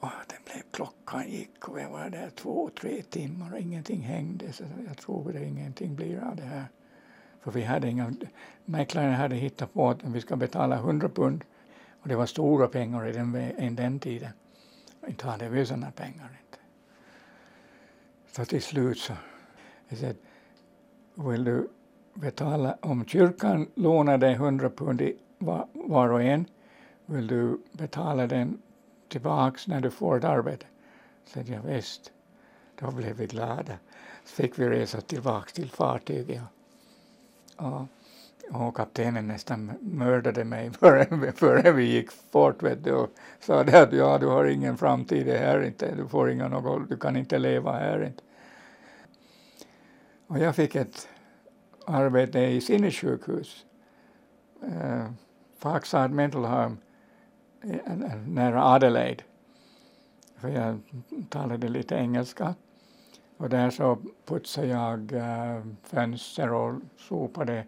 [0.00, 4.52] Och det blev, klockan gick och vi var där två, tre timmar och ingenting hängde.
[4.52, 6.64] Så jag tror att ingenting blir av det här.
[7.40, 8.14] För vi hade inga,
[8.64, 11.44] mäklaren hade hittat på att vi ska betala 100 pund
[12.00, 14.30] och det var stora pengar i den, i den tiden.
[15.06, 16.58] Inte hade vi sådana pengar inte.
[18.32, 19.12] Så till slut så
[19.88, 20.06] jag sa,
[21.14, 21.68] vill du
[22.14, 26.44] betala, om kyrkan lånar dig 100 pund var, var och en,
[27.06, 28.62] vill du betala den
[29.08, 30.66] tillbaks när du får ett arbete?
[31.26, 32.12] Så jag visst.
[32.80, 33.78] Då blev vi glada.
[34.24, 36.42] Så fick vi resa tillbaks till fartyget.
[37.56, 37.86] Och,
[38.50, 43.92] och kaptenen nästan mördade mig före, före vi gick fort vet du, och sa att
[43.92, 47.72] ja, du har ingen framtid här inte, du får inga något, du kan inte leva
[47.72, 48.22] här inte.
[50.26, 51.08] Och jag fick ett
[51.86, 53.66] arbete i sinnessjukhus,
[54.62, 55.06] eh,
[55.58, 56.76] Faxad Mental Home,
[57.62, 59.22] eh, eh, eh, nära Adelaide.
[60.36, 60.80] För jag
[61.28, 62.54] talade lite engelska.
[63.36, 67.64] Och där så putsade jag äh, fönster och sopade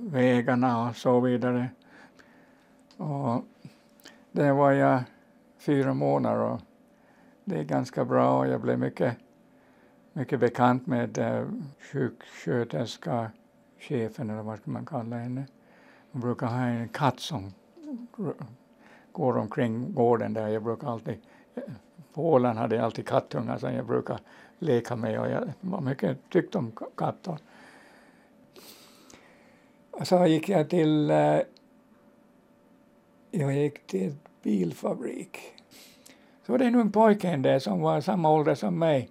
[0.00, 1.68] vägarna och så vidare.
[2.96, 3.44] Och
[4.32, 5.02] där var jag
[5.58, 6.60] fyra månader och
[7.44, 9.16] det är ganska bra jag blev mycket,
[10.16, 11.46] mycket bekant med eh,
[11.92, 13.30] sjuksköterska,
[13.78, 15.44] chefen eller vad ska man kalla henne.
[16.12, 17.52] Hon brukar ha en katt som
[19.12, 20.48] går omkring gården där.
[20.48, 21.18] Jag brukar alltid,
[22.12, 24.18] på Åland hade jag alltid kattungar som jag brukar
[24.58, 27.38] leka med och jag var mycket tyckte om katter.
[29.90, 31.40] Och så gick jag till, eh,
[33.30, 35.38] jag gick till bilfabrik.
[36.46, 39.10] Så var det en ung pojke där som var samma ålder som mig.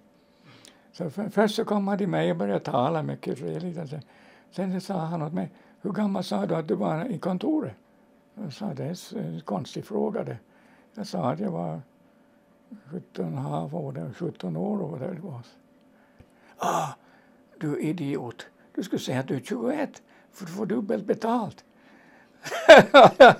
[0.94, 3.78] Så för, först så kom han till mig och började tala mycket trevligt.
[3.78, 4.00] Alltså,
[4.50, 7.74] sen, så sa han åt mig, hur gammal sa du att du var i kontoret?
[8.34, 10.38] Jag sa, det är en konstig fråga det.
[10.94, 11.80] Jag sa att jag var
[12.90, 15.40] 17 år, 17 år och det var.
[16.56, 16.88] Ah,
[17.60, 18.46] du idiot.
[18.74, 20.02] Du skulle säga att du är 21
[20.32, 21.64] för du får dubbelt betalt.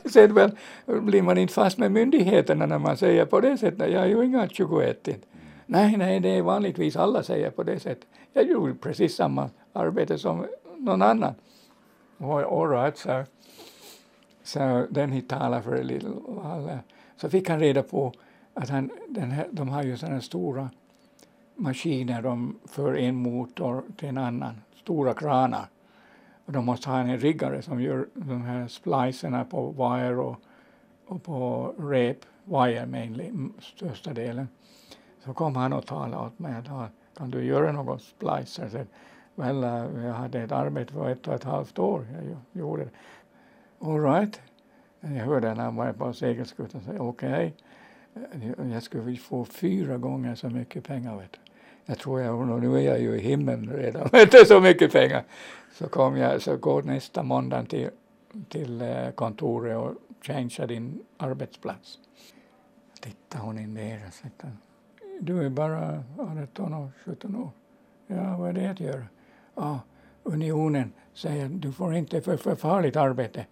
[0.13, 3.93] Sen väl blir man inte fast med myndigheterna när man säger på det sättet.
[3.93, 5.09] Jag är ju inga 21.
[5.09, 5.34] Inte.
[5.67, 8.09] Nej, nej, det är vanligtvis alla säger på det sättet.
[8.33, 10.47] Jag gjorde precis samma arbete som
[10.79, 11.35] någon annan.
[12.19, 13.25] All right, så,
[14.43, 16.79] så den talade för en liten
[17.17, 18.13] Så fick han reda på
[18.55, 20.71] att han, den här, de har ju sådana stora
[21.55, 25.67] maskiner, de för en motor till en annan, stora kranar.
[26.47, 30.37] Och de måste ha en riggare som gör de här splicerna på wire och,
[31.07, 34.49] och på rep, wire mainly, största delen.
[35.25, 38.69] Så kom han och talade åt mig Då, kan du göra någon splicer?
[38.69, 38.85] Så,
[39.35, 42.07] well, uh, jag hade ett arbete för ett och ett halvt år.
[42.53, 42.91] Jag gjorde det.
[43.87, 44.41] All right.
[45.01, 47.33] Jag hörde när han var på segelskutan säga okej.
[47.33, 47.53] Okay
[48.73, 51.17] jag skulle få fyra gånger så mycket pengar.
[51.17, 51.39] Vet du.
[51.87, 55.25] Jag tror jag, nu är jag ju i himlen redan, vet du, så mycket pengar.
[55.73, 57.91] Så kom jag, så går nästa måndag till,
[58.49, 61.99] till eh, kontoret och changear din arbetsplats.
[63.01, 64.53] Tittar hon in där och säger,
[65.21, 67.51] du är bara 18 år, 17 år.
[68.07, 69.07] Ja, vad är det att göra?
[69.55, 69.81] Ja,
[70.23, 73.47] unionen säger du får inte för, för farligt arbete.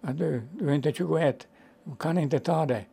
[0.00, 1.48] Att du, du är inte 21,
[1.84, 2.84] du kan inte ta det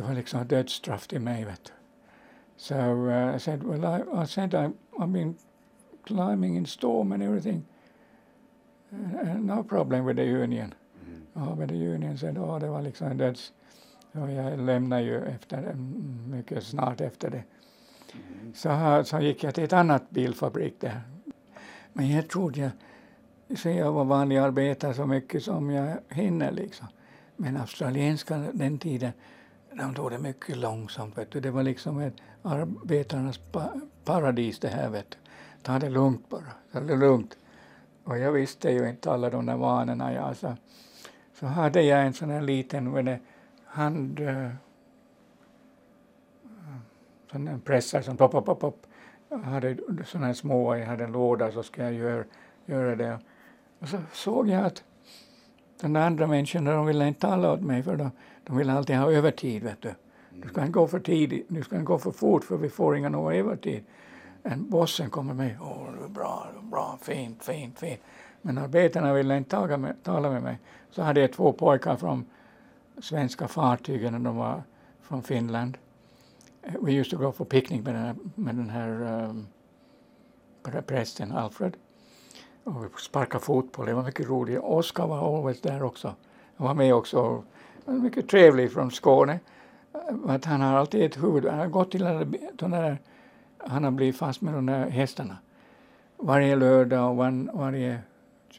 [0.00, 1.44] det var liksom dödsstraff till mig.
[1.44, 1.72] Vet du.
[2.56, 5.34] So uh, I said, well, I, I said I, I've been
[6.04, 7.64] climbing in storm and everything.
[8.92, 10.74] Uh, no problem with the union.
[11.06, 11.22] Mm.
[11.34, 13.52] Ja, med the union said, ja, det var liksom döds...
[14.12, 15.74] Och jag lämnade ju efter,
[16.28, 17.42] mycket snart efter det.
[18.12, 18.54] Mm.
[18.54, 21.00] Så, så gick jag till ett annat bilfabrik där.
[21.92, 22.70] Men jag trodde jag,
[23.58, 26.86] så jag var vanlig arbetare så mycket som jag hinner liksom.
[27.36, 29.12] Men australienska den tiden,
[29.72, 31.18] de tog det mycket långsamt.
[31.18, 31.40] Vet du.
[31.40, 33.72] Det var liksom ett arbetarnas pa
[34.04, 34.88] paradis det här.
[34.88, 35.16] Vet du.
[35.62, 36.52] Ta det lugnt bara.
[36.72, 37.36] Ta det lugnt.
[38.04, 40.12] Och jag visste ju inte alla de där vanorna.
[40.12, 40.56] Ja, så,
[41.34, 43.18] så hade jag en sån här liten det,
[43.70, 44.20] hand...
[44.20, 44.50] Uh, eh,
[47.32, 48.86] sån pressar som pop, pop, pop, pop.
[49.28, 52.24] Jag hade såna här små, jag hade en låda så ska jag göra,
[52.66, 53.18] göra det.
[53.78, 54.84] Och så såg jag att
[55.80, 58.10] den andra människan, de ville inte tala åt mig för de,
[58.44, 59.94] de ville alltid ha övertid, vet du.
[60.30, 62.96] Du ska inte gå för tidigt, du ska inte gå för fort för vi får
[62.96, 63.84] ingen övertid.
[64.42, 68.00] En bossen kommer med, åh, du är bra, du är bra, fint, fint, fint.
[68.42, 70.58] Men arbetarna ville inte tala med, tala med mig.
[70.90, 72.24] Så hade jag två pojkar från
[73.02, 74.62] svenska fartygen och de var
[75.00, 75.78] från Finland.
[76.62, 79.46] Eh, vi used to go for picnic med den här, med den här um,
[80.86, 81.76] prästen Alfred.
[82.64, 84.58] Och vi sparkade fotboll, det var mycket roligt.
[84.62, 86.14] Oskar var always där också.
[86.56, 87.44] Han var med också.
[87.84, 89.40] Han var Mycket trevlig från Skåne.
[89.94, 91.46] Eh, att han har alltid ett huvud.
[91.46, 92.04] Han har gått till
[92.52, 92.98] de där,
[93.58, 95.36] han har blivit fast med de där hästarna.
[96.16, 97.98] Varje lördag och var, varje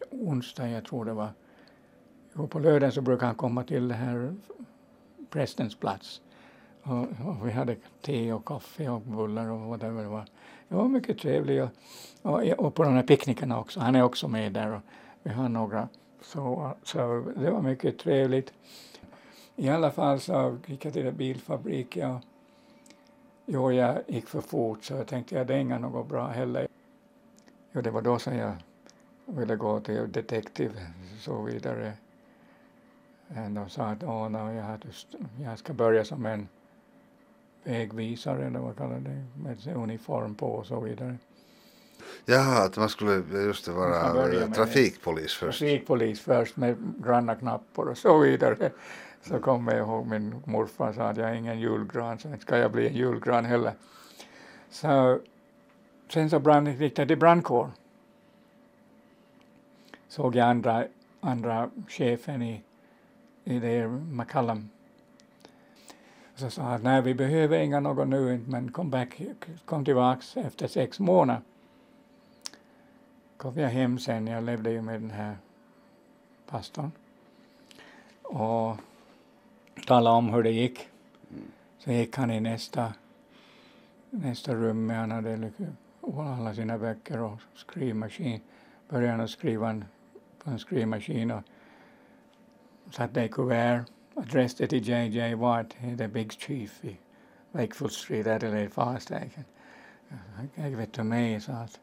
[0.10, 1.30] onsdag, jag tror det var.
[2.34, 4.36] Och på lördagen så brukade han komma till det här
[5.30, 6.22] prästens plats.
[6.84, 10.26] Och, och, vi hade te och kaffe och bullar och whatever det var.
[10.68, 11.64] Det var mycket trevligt.
[12.22, 13.80] Och, och, och på de här picknickerna också.
[13.80, 14.82] Han är också med där och
[15.24, 15.90] vi har några.
[16.22, 16.98] Så, så
[17.38, 18.54] det var mycket trevligt.
[19.56, 21.98] I alla fall så gick jag till en bilfabrik.
[21.98, 22.20] Jag,
[23.46, 26.68] jo, jag gick för fort så jag tänkte att det är inga något bra heller.
[27.72, 28.54] Jo, det var då som jag
[29.26, 30.72] ville gå till detektiv
[31.16, 31.94] och så vidare.
[33.36, 34.80] De sa att no, jag,
[35.44, 36.48] jag ska börja som en
[37.64, 41.18] vägvisare eller vad kallar det, med uniform på och så vidare.
[42.26, 45.60] Jaha, att man skulle just det vara trafikpolis först.
[45.60, 48.72] Trafikpolis först med granna knappar och så vidare.
[49.22, 52.58] Så kommer jag ihåg min morfar sa att jag är ingen julgran, så inte ska
[52.58, 53.74] jag bli en julgran heller.
[54.70, 55.20] Så
[56.10, 57.72] sen så brann, gick jag till brandkår.
[60.08, 60.86] Såg jag andra,
[61.22, 62.64] andra chefen i,
[63.44, 64.70] i det McCallum
[66.42, 69.22] så sa han att nej, vi behöver inga någon nu, men kom, back,
[69.66, 71.42] kom tillbaks efter sex månader.
[73.38, 75.38] Kom jag hem sen, jag levde ju med den här
[76.48, 76.92] pastorn
[78.22, 78.78] och
[79.88, 80.88] talade om hur det gick.
[81.78, 82.94] Så gick han i nästa,
[84.10, 85.52] nästa rum, med han hade
[86.18, 88.42] alla sina böcker och skrivmaskin.
[88.90, 89.82] Började han skriva
[90.44, 91.44] på en skrivmaskin och
[92.92, 93.86] satte i kuvert
[94.18, 95.36] addressed it to J.J.
[95.36, 96.98] Watt, the big chief i
[97.54, 99.46] Wakefield Street, Adelaide Fire Station.
[100.56, 101.80] Jag vet till mig och sa att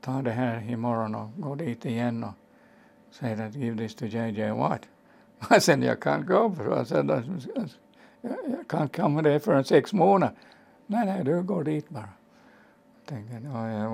[0.00, 2.32] ta det här imorgon och gå dit igen och
[3.10, 4.50] säg att give this to J.J.
[4.50, 4.88] Watt.
[5.50, 6.96] Och sen jag kan gå för jag sa
[8.22, 10.36] jag kan komma där för en sex månader.
[10.86, 12.08] Nej, nej, du går dit bara.
[12.98, 13.90] Jag tänkte, ja, jag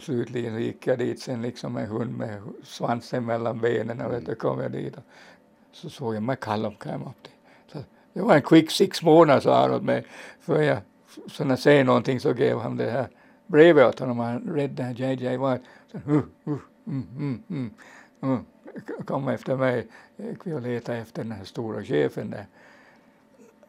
[0.00, 4.60] slutligen gick jag dit sen liksom en hund med svansen mellan benen och vet kom
[4.60, 5.02] jag dit och
[5.72, 7.32] så såg jag McCallum came up till.
[7.72, 7.78] Så
[8.12, 10.04] det var en quick six månader sa han åt mig.
[10.40, 10.78] För jag,
[11.26, 13.08] så när jag säger någonting så gav han det här
[13.46, 14.18] brevet åt honom.
[14.18, 15.60] Han räddade här JJ White.
[15.92, 17.70] Så, uh, uh, mm, mm, mm,
[18.22, 18.44] mm.
[19.04, 19.86] Kom efter mig.
[20.16, 22.46] Gick vi och letade efter den här stora chefen där.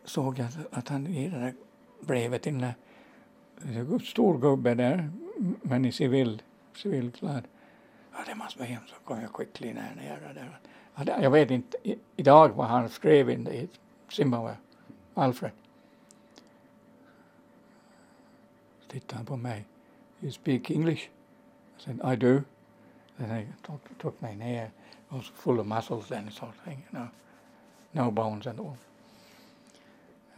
[0.05, 1.53] Såg jag att han ger det där
[2.01, 2.73] brevet till den
[3.65, 5.09] Eh, där stor gubbe där
[5.61, 6.41] men i civil,
[6.75, 7.47] civilklädd.
[8.11, 10.59] Ja, det måste vara hem, så kom jag quickly ner, ner där.
[10.95, 13.69] Ja, Jag vet inte i, idag vad han skrev in i
[14.09, 14.57] Zimbabwe,
[15.13, 15.51] Alfred.
[18.79, 19.65] Så tittade han på mig.
[20.21, 21.09] You speak English?
[21.77, 22.43] I said, I do.
[23.17, 24.71] Then they took, took me ner.
[25.11, 27.07] I was full of muscles then, sort of thing, you know.
[27.91, 28.77] No bones at all.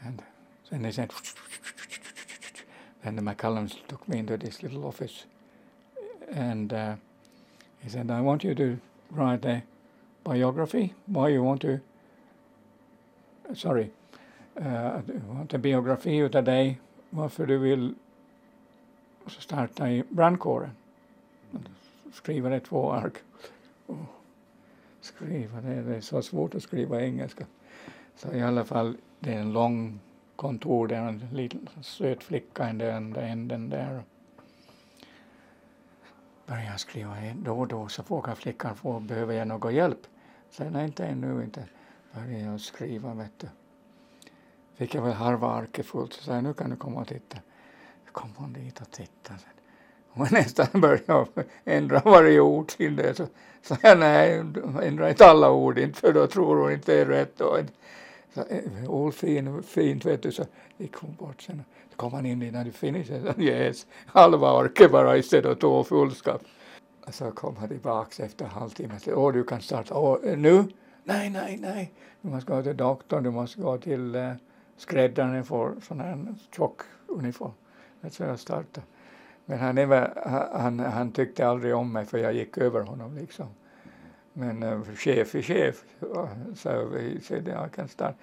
[0.06, 0.22] And
[0.70, 1.12] then they said,
[3.04, 5.26] and the McCullums took me into this little office
[6.32, 6.96] and uh,
[7.84, 8.78] he said, I want you to
[9.12, 9.64] write a
[10.24, 10.94] biography.
[11.08, 11.80] Why you want to,
[13.54, 13.92] sorry,
[14.60, 17.96] uh, want en biografi utav dig, varför du vill
[19.28, 20.72] starta i brandkåren.
[22.14, 23.14] Skriva det två ark.
[23.88, 23.98] Oh,
[25.02, 27.46] skriva det, det är så svårt att skriva engelska.
[28.16, 30.00] Så i alla fall, det är en lång
[30.42, 34.04] kontor där en liten söt flicka i den andra änden där.
[36.46, 40.00] Började skriva då och då så frågar flickan, får, behöver jag någon hjälp?
[40.52, 41.64] Så nej, inte ännu inte.
[42.14, 43.48] Började jag skriva, vet du.
[44.76, 47.38] Fick jag väl halva arket fullt, så sa jag, nu kan du komma och titta.
[48.06, 49.40] Så kom hon dit och tittade.
[50.10, 51.26] Hon nästan började
[51.66, 53.18] ändra varje ord till det.
[53.18, 53.28] Så
[53.62, 54.44] sa jag, nej,
[54.82, 57.42] ändra inte alla ord inte, för då tror hon inte det är rätt.
[57.42, 57.60] Och
[58.34, 58.44] så,
[58.90, 60.46] all fin, fint vet du, så
[60.78, 61.64] gick hon bort sen.
[61.90, 63.34] Så kom han in innan du finished.
[63.40, 66.42] Yes, halva orket bara istället och två fullskap.
[67.08, 69.00] så kom han tillbaks efter en halvtimme.
[69.08, 69.98] Åh, du kan starta.
[69.98, 70.64] Åh, eh, nu?
[71.04, 71.92] Nej, nej, nej.
[72.22, 74.34] Du måste gå till doktorn, du måste gå till uh,
[74.78, 77.52] skräddaren för sån här tjock uniform.
[78.10, 78.86] Så jag startade.
[79.46, 83.48] Men han, han, han, han tyckte aldrig om mig för jag gick över honom liksom.
[84.34, 85.84] Men uh, chef är chef,
[86.56, 88.18] så vi said jag kan starta.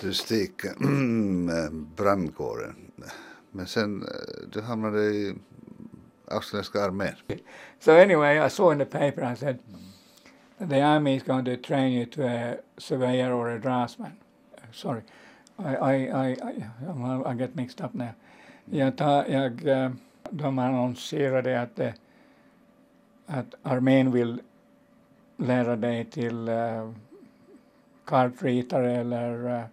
[0.00, 2.92] Du steg mm, brandkåren.
[3.50, 5.34] Men sen eh, du hamnade i
[6.28, 7.14] australiska armén.
[7.78, 9.58] So anyway, I saw in the paper, I said,
[10.58, 14.12] the army is going to train you to a surveyor or a draftsman.
[14.72, 15.02] Sorry,
[15.58, 18.14] I, I, I, I, I get mixed up now.
[18.64, 19.90] Jag, tar, jag, eh,
[20.30, 21.80] de annonserade att,
[23.26, 24.40] att armén vill
[25.40, 26.92] lära dig till uh,
[28.04, 29.64] kartritare eller, uh,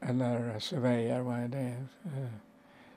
[0.00, 1.76] eller surveyor, vad är det?
[2.04, 2.28] Uh,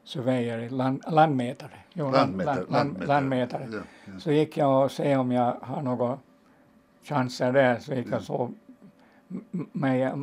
[0.04, 1.80] surveyor, land, landmätare.
[1.94, 2.56] Jo, landmätare.
[2.56, 3.68] Land, land, landmätare.
[3.72, 4.20] Ja, ja.
[4.20, 6.20] Så gick jag och se om jag har några
[7.04, 7.80] chanser där.
[7.80, 8.54] Så gick jag och såg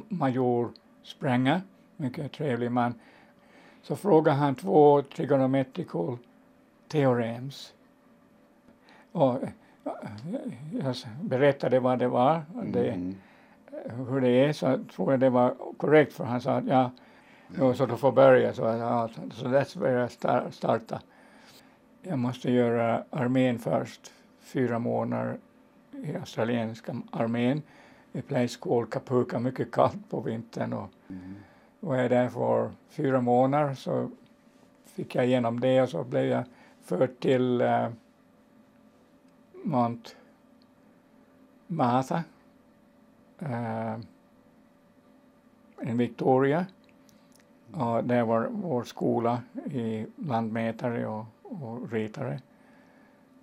[0.09, 0.70] major
[1.03, 1.61] Spränga,
[1.96, 2.94] mycket trevlig man.
[3.82, 6.18] Så frågade han två trigonometrical
[6.88, 7.74] theorems.
[9.12, 9.38] Och
[10.82, 13.14] jag berättade vad det var, det, mm.
[14.08, 16.90] hur det är, så tror jag det var korrekt för han sa att ja,
[17.58, 18.54] Jo, så du får börja.
[18.54, 21.00] Så, ja, så that's where jag start, starta.
[22.02, 25.36] Jag måste göra armén först, fyra månader
[25.92, 27.62] i australienska armén
[28.12, 30.72] i place called Kapuka, mycket kallt på vintern.
[30.72, 31.34] Och mm.
[31.80, 34.10] var jag där för fyra månader så
[34.86, 36.44] fick jag igenom det och så blev jag
[36.82, 37.88] förd till uh,
[39.62, 40.16] Mount
[41.66, 42.24] Martha,
[43.42, 43.98] uh,
[45.82, 46.66] in Victoria
[47.72, 52.40] och det var vår skola i landmätare och, och ritare.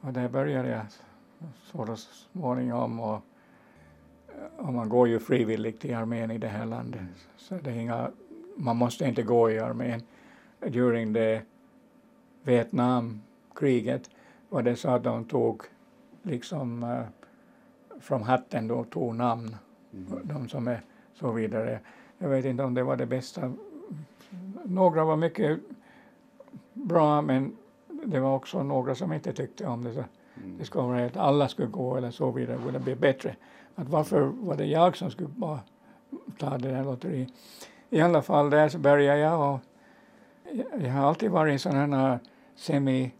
[0.01, 0.85] Och där började jag
[1.63, 2.99] så småningom.
[2.99, 3.21] Och,
[4.57, 7.01] och man går ju frivilligt i armén i det här landet.
[7.37, 8.11] Så det är inga,
[8.55, 10.01] man måste inte gå i armén.
[10.59, 11.41] During det
[12.43, 14.09] Vietnamkriget
[14.49, 15.63] var det så att de tog
[16.27, 17.03] liksom uh,
[17.99, 19.55] från hatten då tog namn,
[19.93, 20.19] mm.
[20.23, 20.81] de som är
[21.13, 21.79] så vidare.
[22.17, 23.53] Jag vet inte om det var det bästa
[24.65, 25.59] några var mycket
[26.73, 27.57] bra men
[28.05, 29.93] det var också några som inte tyckte om det.
[29.93, 30.03] Så
[30.43, 30.57] mm.
[30.57, 33.35] Det skulle vara att alla skulle gå eller så vidare, det bli bättre.
[33.75, 35.59] Att varför var det jag som skulle bara
[36.37, 37.29] ta det där lotteriet?
[37.89, 39.59] I alla fall där så började jag och
[40.79, 42.19] jag har alltid varit i sådana
[42.55, 43.11] semi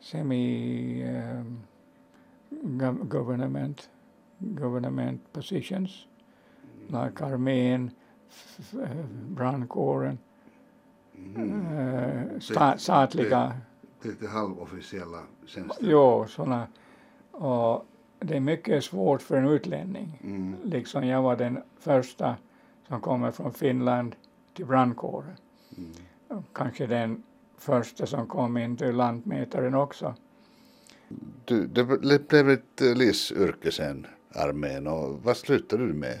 [0.00, 1.60] semi um,
[3.08, 3.90] government
[4.38, 6.06] government positions
[6.88, 7.90] like armén
[9.28, 10.18] brandkåren,
[11.14, 12.40] mm.
[12.40, 13.52] sta, statliga...
[14.02, 15.86] Lite halvofficiella tjänster?
[15.90, 16.66] Jo, sådana.
[17.30, 17.86] Och
[18.18, 20.20] det är mycket svårt för en utlänning.
[20.24, 20.56] Mm.
[20.64, 22.36] Liksom jag var den första
[22.88, 24.16] som kommer från Finland
[24.54, 25.36] till brandkåren.
[25.76, 26.42] Mm.
[26.52, 27.22] Kanske den
[27.56, 30.14] första som kom in till lantmätaren också.
[31.44, 31.84] Du, det
[32.28, 36.18] blev ett livsyrke sen, armén, och vad slutade du med?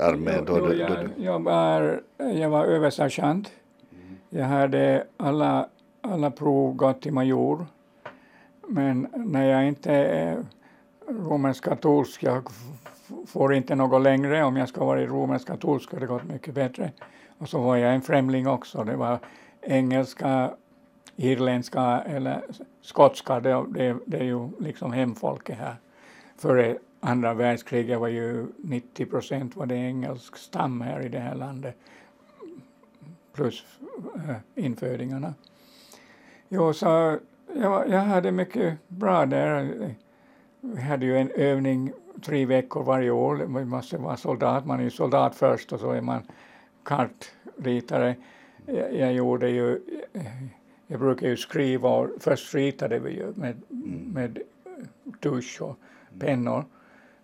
[0.00, 0.44] armén?
[0.44, 3.52] Då, då, jag, jag, var, jag var översergeant.
[3.92, 4.16] Mm.
[4.30, 5.68] Jag hade alla,
[6.00, 7.66] alla prov gått till major.
[8.68, 10.44] Men när jag inte är
[11.08, 12.50] romersk katolsk, jag
[13.26, 14.44] får inte något längre.
[14.44, 16.92] Om jag ska vara romersk katolsk har det gått mycket bättre.
[17.38, 18.84] Och så var jag en främling också.
[18.84, 19.18] Det var
[19.60, 20.50] engelska,
[21.20, 22.42] irländska eller
[22.80, 23.40] skotska.
[23.40, 25.76] Det, det, det är ju liksom hemfolket här.
[26.36, 31.34] Före andra världskriget var ju 90 procent var det engelsk stam här i det här
[31.34, 31.76] landet
[33.32, 33.64] plus
[34.28, 35.34] äh, infödingarna.
[36.48, 37.18] Jo, så
[37.54, 39.94] jag, jag hade mycket bra där.
[40.60, 41.92] Vi hade ju en övning
[42.22, 43.46] tre veckor varje år.
[43.46, 44.66] Man måste vara soldat.
[44.66, 46.22] Man är ju soldat först och så är man
[46.82, 48.16] kartritare.
[48.66, 49.80] Jag, jag gjorde ju,
[50.90, 54.12] jag brukar ju skriva och först ritade vi ju med, mm.
[54.12, 54.38] med
[55.20, 55.76] tusch och
[56.18, 56.64] pennor.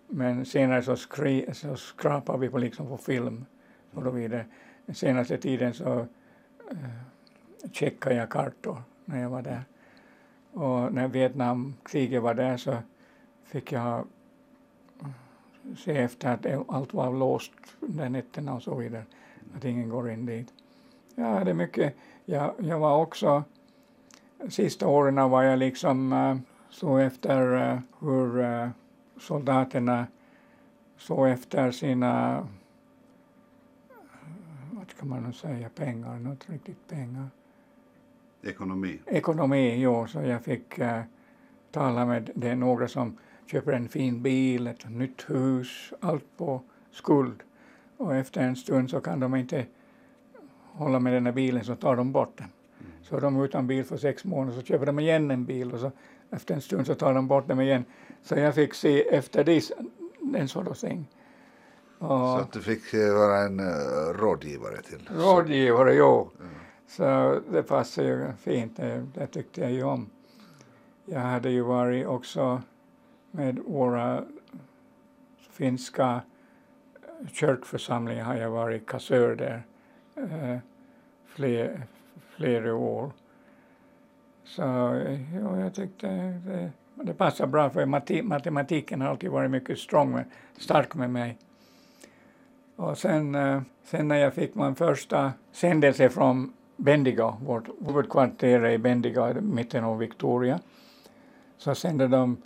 [0.07, 3.45] Men senare så, skri, så skrapar vi på, liksom på film
[3.93, 4.45] och då vidare.
[4.85, 5.99] Den senaste tiden så
[6.71, 6.87] uh,
[7.71, 9.63] checkade jag kartor när jag var där.
[10.51, 12.77] Och när Vietnamkriget var där så
[13.43, 14.07] fick jag
[15.77, 19.03] se efter att allt var låst den nätterna och så vidare.
[19.55, 20.53] Att ingen går in dit.
[21.15, 21.95] Ja, det är mycket.
[22.25, 23.43] Jag, jag var också,
[24.49, 26.37] sista åren var jag liksom uh,
[26.69, 28.69] så efter uh, hur uh,
[29.19, 30.07] soldaterna
[30.97, 32.47] såg efter sina,
[34.71, 37.29] vad ska man säga, pengar, inte riktigt pengar.
[38.43, 38.99] Ekonomi?
[39.05, 41.01] Ekonomi, jo, så jag fick uh,
[41.71, 46.61] talar med, det är några som köper en fin bil, ett nytt hus, allt på
[46.91, 47.43] skuld.
[47.97, 49.65] Och efter en stund så kan de inte
[50.71, 52.47] hålla med den här bilen så tar de bort den.
[53.09, 55.79] Så är de utan bil för sex månader så köper de igen en bil och
[55.79, 55.91] så
[56.29, 57.85] efter en stund så tar de bort den igen.
[58.23, 59.71] Så jag fick se efter det
[60.35, 61.09] en sån thing.
[61.99, 65.09] Och så att du fick eh, vara en uh, rådgivare till?
[65.15, 66.29] Rådgivare, jo.
[66.39, 66.53] Mm.
[66.87, 70.09] Så det passade ju fint, det, det tyckte jag ju om.
[71.05, 72.61] Jag hade ju varit också
[73.31, 74.23] med våra
[75.51, 76.21] finska
[77.31, 79.63] kyrkförsamlingar har jag varit kassör där
[80.15, 80.57] eh,
[81.25, 81.87] fler,
[82.35, 83.11] flera år.
[84.43, 84.61] Så
[85.41, 86.07] ja, jag tyckte
[86.45, 87.85] det, det passade bra för
[88.23, 90.25] matematiken har alltid varit mycket strong med,
[90.57, 91.37] stark med mig.
[92.75, 98.77] Och sen, eh, sen när jag fick min första sändelse från Bendigo, vårt huvudkvarter i
[98.77, 100.59] Bendigo, mitten av Victoria,
[101.57, 102.37] så sände de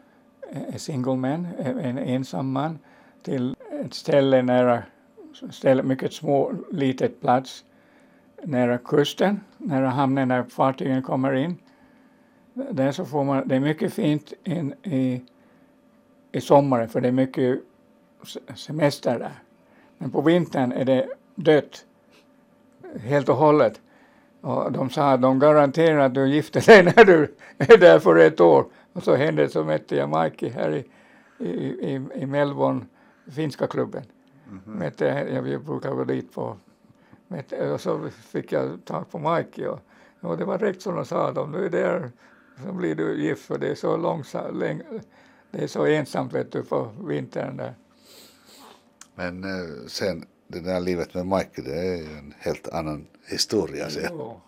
[0.51, 2.79] eh, en single man, eh, en ensam man,
[3.23, 3.55] till
[3.85, 4.83] ett ställe nära,
[5.49, 7.65] ställe, mycket små, litet plats
[8.43, 11.57] nära kusten, nära hamnen där fartygen kommer in.
[12.53, 15.21] Där så får man, det är mycket fint in i,
[16.31, 17.59] i sommaren för det är mycket
[18.55, 19.31] semester där.
[19.97, 21.85] Men på vintern är det dött
[22.99, 23.81] helt och hållet.
[24.41, 28.15] Och de sa att de garanterar att du gifter dig när du är där för
[28.15, 28.65] ett år.
[28.93, 30.85] Och så hände det, mötte jag Mikey här i,
[31.45, 32.81] i, i, i Melbourne,
[33.31, 34.03] finska klubben.
[34.47, 35.47] Mm -hmm.
[35.47, 36.57] Jag brukar gå dit på
[37.73, 39.79] och så fick jag tag på Mikey och,
[40.19, 42.11] och det var rätt som de sa, om du är där
[42.65, 44.59] så blir du gift för det är så långsamt,
[45.51, 47.75] det är så ensamt vet du på vintern där.
[49.15, 53.89] Men eh, sen det där livet med Mike, det är en helt annan historia.
[53.89, 54.41] Så.